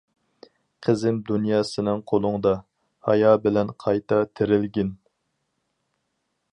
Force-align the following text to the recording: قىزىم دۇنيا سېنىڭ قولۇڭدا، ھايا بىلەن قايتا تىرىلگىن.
قىزىم 0.85 1.19
دۇنيا 1.27 1.59
سېنىڭ 1.71 2.01
قولۇڭدا، 2.11 2.55
ھايا 3.11 3.35
بىلەن 3.45 3.73
قايتا 3.85 4.21
تىرىلگىن. 4.41 4.93